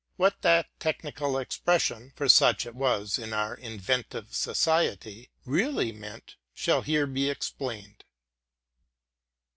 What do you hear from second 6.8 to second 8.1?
here be explained.